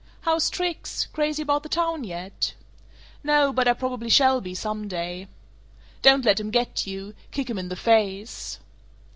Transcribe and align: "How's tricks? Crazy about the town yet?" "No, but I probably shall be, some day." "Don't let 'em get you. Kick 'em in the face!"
"How's 0.21 0.49
tricks? 0.49 1.05
Crazy 1.13 1.43
about 1.43 1.61
the 1.61 1.69
town 1.69 2.03
yet?" 2.03 2.55
"No, 3.23 3.53
but 3.53 3.67
I 3.67 3.73
probably 3.73 4.09
shall 4.09 4.41
be, 4.41 4.55
some 4.55 4.87
day." 4.87 5.27
"Don't 6.01 6.25
let 6.25 6.39
'em 6.39 6.49
get 6.49 6.87
you. 6.87 7.13
Kick 7.29 7.51
'em 7.51 7.59
in 7.59 7.69
the 7.69 7.75
face!" 7.75 8.57